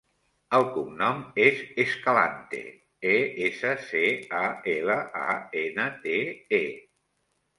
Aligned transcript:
El 0.59 0.63
cognom 0.75 1.19
és 1.43 1.59
Escalante: 1.83 2.61
e, 3.11 3.19
essa, 3.49 3.75
ce, 3.89 4.03
a, 4.39 4.47
ela, 4.73 4.97
a, 5.27 5.35
ena, 5.65 5.85
te, 6.07 6.19
e. 6.63 6.65